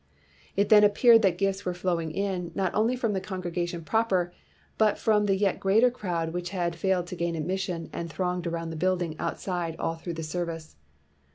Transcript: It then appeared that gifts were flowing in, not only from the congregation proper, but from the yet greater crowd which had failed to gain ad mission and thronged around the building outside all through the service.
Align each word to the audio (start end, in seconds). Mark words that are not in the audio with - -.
It 0.55 0.69
then 0.69 0.83
appeared 0.83 1.21
that 1.21 1.37
gifts 1.37 1.63
were 1.63 1.75
flowing 1.75 2.09
in, 2.09 2.51
not 2.55 2.73
only 2.73 2.95
from 2.95 3.13
the 3.13 3.21
congregation 3.21 3.83
proper, 3.83 4.33
but 4.79 4.97
from 4.97 5.27
the 5.27 5.35
yet 5.35 5.59
greater 5.59 5.91
crowd 5.91 6.33
which 6.33 6.49
had 6.49 6.75
failed 6.75 7.05
to 7.05 7.15
gain 7.15 7.35
ad 7.35 7.45
mission 7.45 7.87
and 7.93 8.09
thronged 8.11 8.47
around 8.47 8.71
the 8.71 8.75
building 8.81 9.15
outside 9.19 9.75
all 9.77 9.93
through 9.93 10.15
the 10.15 10.23
service. 10.23 10.75